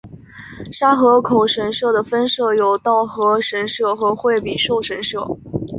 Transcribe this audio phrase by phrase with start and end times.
[0.71, 5.23] 沙河口神社的分社有稻荷神社和惠比寿神社。